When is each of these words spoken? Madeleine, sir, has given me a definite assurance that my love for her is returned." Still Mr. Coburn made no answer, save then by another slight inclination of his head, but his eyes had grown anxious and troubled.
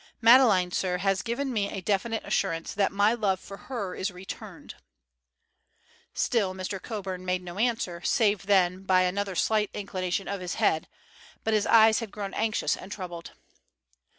Madeleine, 0.19 0.71
sir, 0.71 0.97
has 0.97 1.21
given 1.21 1.53
me 1.53 1.69
a 1.69 1.79
definite 1.79 2.25
assurance 2.25 2.73
that 2.73 2.91
my 2.91 3.13
love 3.13 3.39
for 3.39 3.57
her 3.69 3.93
is 3.93 4.09
returned." 4.09 4.73
Still 6.15 6.55
Mr. 6.55 6.81
Coburn 6.81 7.23
made 7.23 7.43
no 7.43 7.59
answer, 7.59 8.01
save 8.01 8.47
then 8.47 8.81
by 8.81 9.03
another 9.03 9.35
slight 9.35 9.69
inclination 9.75 10.27
of 10.27 10.41
his 10.41 10.55
head, 10.55 10.87
but 11.43 11.53
his 11.53 11.67
eyes 11.67 11.99
had 11.99 12.09
grown 12.09 12.33
anxious 12.33 12.75
and 12.75 12.91
troubled. 12.91 13.33